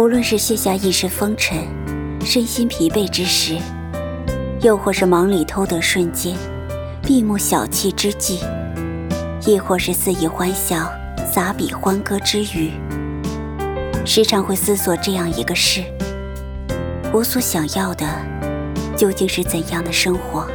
[0.00, 1.58] 无论是卸下一身风尘，
[2.24, 3.58] 身心疲惫之时，
[4.62, 6.34] 又或是忙里偷得瞬间，
[7.02, 8.38] 闭目小憩之际，
[9.44, 10.90] 亦或是肆意欢笑、
[11.30, 12.70] 洒笔欢歌之余，
[14.06, 15.82] 时常会思索这样一个事：
[17.12, 18.06] 我所想要的，
[18.96, 20.46] 究竟是怎样的生活？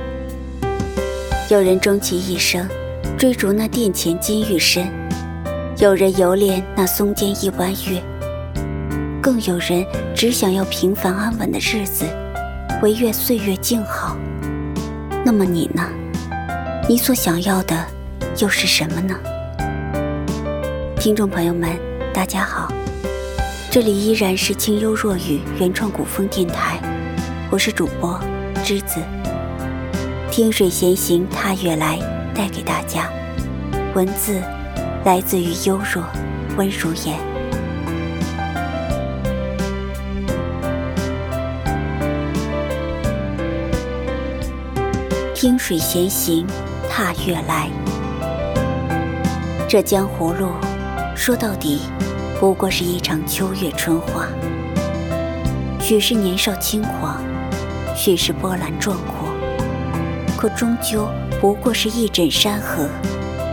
[1.51, 2.67] 有人终其一生
[3.15, 4.87] 追逐那殿前金玉身，
[5.77, 8.01] 有人游恋那松间一弯月，
[9.25, 9.83] 更有人
[10.15, 12.05] 只想要平凡安稳的日子，
[12.83, 14.15] 唯愿岁月静好。
[15.25, 15.81] 那么你呢？
[16.87, 17.75] 你所想要的
[18.37, 19.15] 又是什么呢？
[20.95, 21.71] 听众朋友们，
[22.13, 22.71] 大家好，
[23.71, 26.79] 这里依然是清幽若雨原创古风电台，
[27.49, 28.21] 我是主播
[28.63, 29.01] 栀子。
[30.29, 31.97] 听水闲行，踏月来，
[32.35, 33.09] 带给大家
[33.95, 34.39] 文字，
[35.03, 36.03] 来自于幽若
[36.57, 37.34] 温如言。
[45.45, 46.43] 清水闲行，
[46.89, 47.69] 踏月来。
[49.69, 50.49] 这江湖路，
[51.15, 51.81] 说到底，
[52.39, 54.27] 不过是一场秋月春花。
[55.79, 57.23] 许是年少轻狂，
[57.95, 59.29] 许是波澜壮阔。
[60.35, 61.07] 可终究
[61.39, 62.89] 不过是一枕山河，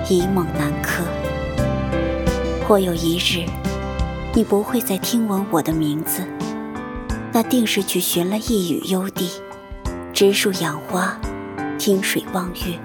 [0.08, 1.04] 一梦南柯。
[2.66, 3.44] 或有一日，
[4.32, 6.22] 你不会再听闻我的名字，
[7.34, 9.28] 那定是去寻了一隅幽地，
[10.14, 11.20] 植树养花，
[11.84, 12.78] 听水望月，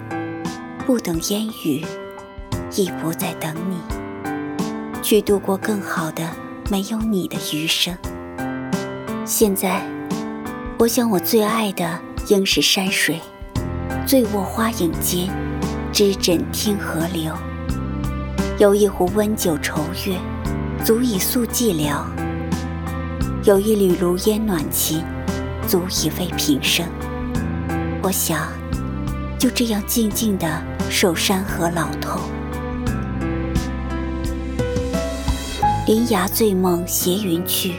[0.87, 1.85] 不等烟雨，
[2.75, 3.77] 亦不再等你，
[5.03, 6.27] 去度过更好的
[6.67, 7.95] 没有你的余生。
[9.23, 9.85] 现在，
[10.79, 13.21] 我想我最爱的应是山水。
[14.07, 15.29] 醉卧花影间，
[15.93, 17.31] 知枕听河流。
[18.57, 20.17] 有一壶温酒愁月，
[20.83, 22.03] 足以诉寂寥；
[23.43, 25.03] 有一缕炉烟暖情，
[25.67, 26.83] 足以慰平生。
[28.01, 28.47] 我想，
[29.39, 30.47] 就这样静静地
[30.89, 32.19] 守山河老透。
[35.85, 37.73] 林崖醉梦斜云去，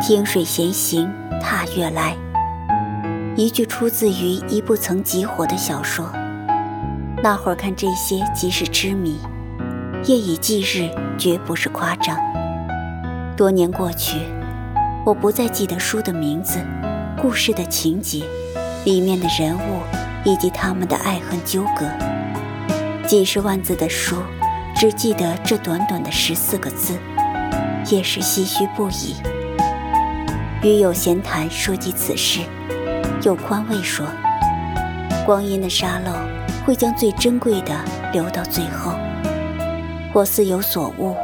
[0.00, 1.10] 听水闲行
[1.40, 2.14] 踏月来。
[3.34, 6.12] 一句出自于一部曾极火的小说，
[7.22, 9.18] 那会儿看这些即是痴迷，
[10.04, 12.16] 夜以继日绝不是夸张。
[13.34, 14.18] 多年过去，
[15.06, 16.58] 我不再记得书的名字、
[17.20, 18.22] 故事的情节、
[18.84, 19.80] 里面的人物
[20.24, 21.86] 以及他们的爱恨纠葛。
[23.06, 24.16] 几十万字的书，
[24.76, 26.98] 只记得这短短的十四个字，
[27.90, 29.16] 也是唏嘘不已。
[30.62, 32.40] 与友闲谈，说及此事。
[33.22, 34.06] 又宽慰说
[35.26, 36.12] ：“光阴的沙漏
[36.64, 37.72] 会将最珍贵的
[38.12, 38.92] 留到最后。”
[40.14, 41.16] 我似有所悟，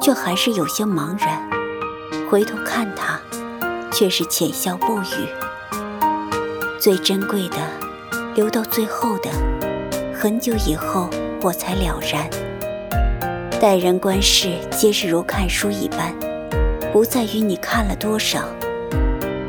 [0.00, 1.42] 却还是有些茫然。
[2.30, 3.20] 回头看他，
[3.92, 5.28] 却是浅笑不语。
[6.78, 7.56] 最珍贵的，
[8.34, 9.30] 留到最后的，
[10.14, 11.08] 很久以后
[11.42, 12.28] 我才了然。
[13.60, 16.14] 待人观事，皆是如看书一般，
[16.92, 18.40] 不在于你看了多少。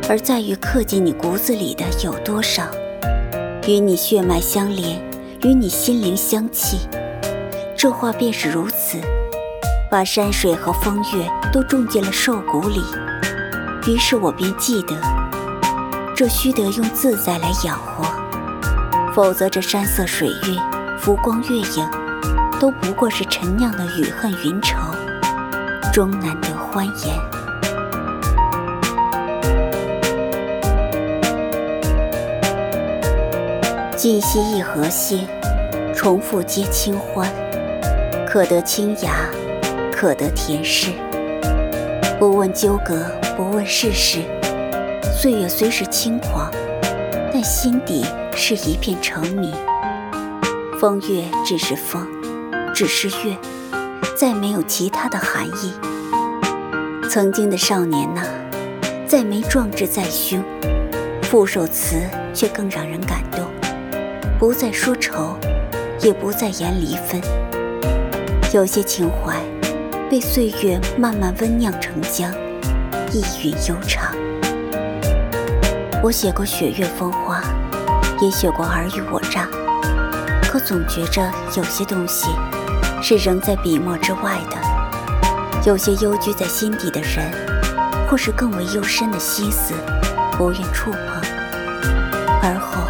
[0.10, 2.64] 而在于刻进你骨子里的有多少，
[3.66, 5.02] 与你血脉相连，
[5.44, 6.80] 与你心灵相契。
[7.78, 9.00] 这话便是如此，
[9.90, 12.84] 把山水和风月都种进了兽骨里。
[13.88, 14.94] 于是我便记得，
[16.14, 18.06] 这须得用自在来养活，
[19.14, 21.88] 否则这山色水韵、浮光月影，
[22.60, 24.76] 都不过是陈酿的雨恨云愁，
[25.94, 27.16] 终难得欢颜。
[33.96, 35.28] 尽夕一河心，
[35.96, 37.30] 重复皆清欢。
[38.26, 39.30] 可得清雅，
[39.92, 40.90] 可得恬适。
[42.18, 43.06] 不问纠葛，
[43.38, 44.22] 不问世事。
[45.16, 46.52] 岁月虽是轻狂，
[47.32, 48.04] 但心底
[48.36, 49.52] 是一片澄明。
[50.80, 52.06] 风月只是风，
[52.74, 53.38] 只是月，
[54.18, 55.74] 再没有其他的含义。
[57.10, 58.24] 曾经的少年呐，
[59.08, 60.44] 再没壮志在胸，
[61.22, 62.02] 复首词
[62.34, 63.46] 却更让人感动。
[64.40, 65.38] 不再说愁，
[66.02, 67.22] 也不再言离分。
[68.54, 69.38] 有些情怀，
[70.10, 72.30] 被岁月慢慢温酿成浆，
[73.12, 74.14] 意韵悠长。
[76.04, 77.42] 我写过雪月风花，
[78.22, 79.48] 也写过尔虞我诈，
[80.44, 82.30] 可总觉着有些东西
[83.02, 84.58] 是仍在笔墨之外的。
[85.66, 87.32] 有些幽居在心底的人，
[88.10, 89.74] 或是更为幽深的心思，
[90.38, 91.22] 不愿触碰，
[92.42, 92.84] 而后。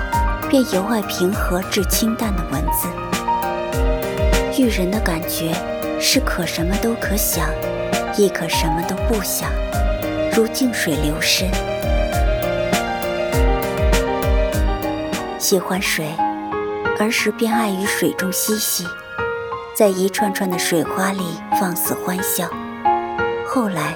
[0.50, 2.88] 便由爱平和至清淡的文字，
[4.62, 5.52] 遇人的感觉
[6.00, 7.50] 是可什么都可想，
[8.16, 9.50] 亦可什么都不想。
[10.32, 11.50] 如静水流深。
[15.54, 16.08] 喜欢水，
[17.00, 18.88] 儿时便爱于水中嬉戏，
[19.76, 21.24] 在一串串的水花里
[21.60, 22.50] 放肆欢笑。
[23.46, 23.96] 后来，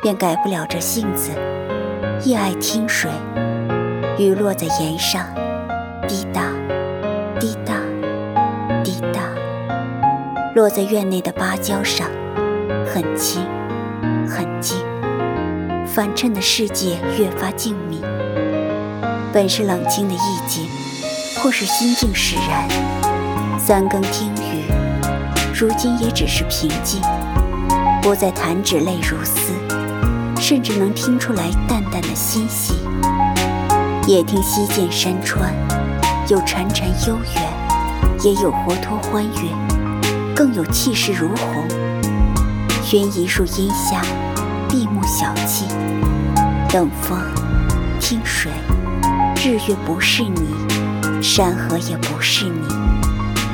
[0.00, 1.30] 便改不了这性子，
[2.24, 3.10] 亦爱听水。
[4.18, 5.26] 雨落在檐上，
[6.08, 6.44] 滴答，
[7.38, 7.74] 滴答，
[8.82, 9.20] 滴答，
[10.54, 12.08] 落在院内的芭蕉上，
[12.86, 13.46] 很轻，
[14.26, 14.78] 很静。
[15.86, 18.00] 反衬的世界越发静谧。
[19.34, 20.66] 本是冷清的意境，
[21.44, 22.66] 或是心境使然。
[23.58, 24.64] 三更听雨，
[25.54, 27.02] 如今也只是平静，
[28.00, 29.52] 不再弹指泪如丝，
[30.40, 32.72] 甚至能听出来淡淡的欣喜。
[34.06, 35.52] 也听西涧山川，
[36.28, 40.00] 有潺潺悠远，也有活脱欢悦，
[40.34, 41.68] 更有气势如虹。
[42.82, 44.00] 寻一树荫下，
[44.66, 45.64] 闭目小憩，
[46.70, 47.18] 等风，
[48.00, 48.50] 听水，
[49.44, 50.54] 日月不是你，
[51.26, 52.68] 山河也不是你，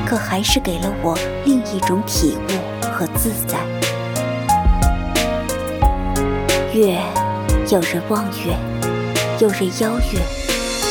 [0.04, 3.60] 可还是给了我另一种体悟和自在。
[6.74, 6.98] 月，
[7.70, 8.58] 有人望月，
[9.38, 10.20] 有人邀月。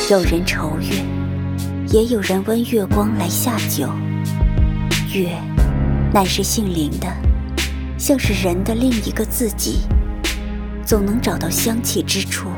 [0.09, 1.03] 有人愁月，
[1.89, 3.89] 也有人温月光来下酒。
[5.13, 5.37] 月，
[6.13, 7.07] 乃是性灵的，
[7.97, 9.81] 像是人的另一个自己，
[10.85, 12.49] 总能找到香气之处。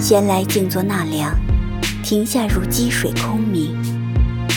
[0.00, 1.30] 闲来静坐纳凉，
[2.04, 3.74] 停下如积水空明。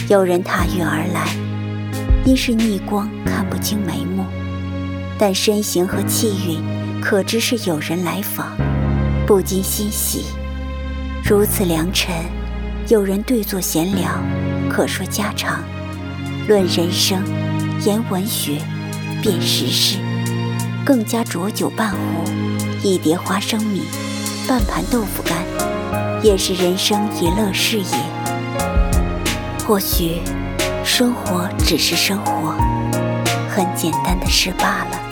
[0.10, 1.30] 有人踏月而来，
[2.26, 4.26] 因是逆光看不清眉目，
[5.18, 6.62] 但身形和气韵
[7.02, 8.52] 可知是有人来访，
[9.26, 10.26] 不禁欣喜。
[11.24, 12.14] 如此良辰，
[12.90, 14.22] 有人对坐闲聊，
[14.70, 15.64] 可说家常，
[16.50, 17.24] 论人生，
[17.86, 18.62] 言文学，
[19.24, 20.00] 辨时事，
[20.86, 21.98] 更加浊酒半壶，
[22.84, 23.84] 一碟花生米，
[24.50, 25.37] 半盘豆腐干，
[26.22, 27.98] 也是人生一乐事也。
[29.66, 30.22] 或许，
[30.84, 32.56] 生活只是生活，
[33.50, 35.04] 很简单的事罢了。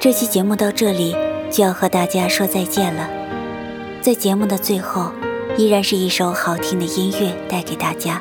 [0.00, 1.16] 这期节目到这里
[1.50, 3.08] 就要和大家说再见了。
[4.02, 5.10] 在节目的最后，
[5.56, 8.20] 依然是一首好听的音乐带给大家，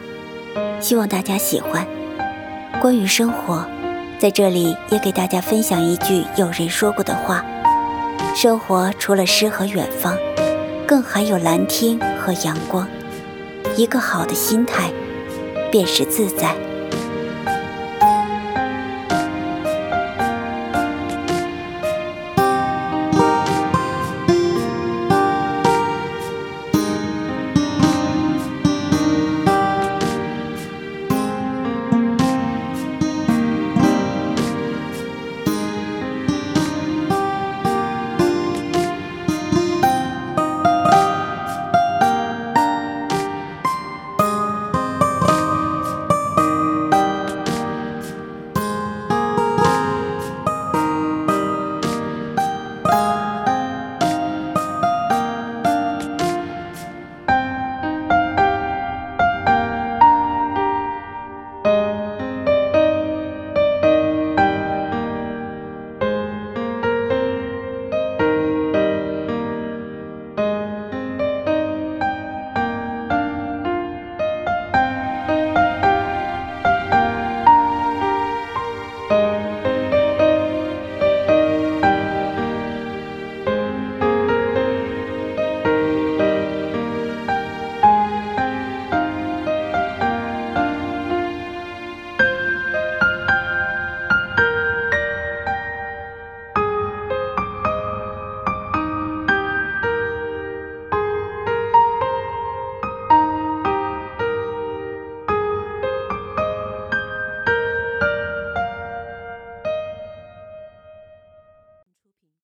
[0.80, 1.88] 希望大家喜欢。
[2.80, 3.66] 关于生活，
[4.20, 7.44] 在这里也给大家分享一句有人说过的话：
[8.36, 10.16] 生活除了诗和远方，
[10.86, 12.88] 更含有蓝天和阳光。
[13.76, 14.92] 一个好的心态，
[15.72, 16.56] 便是自在。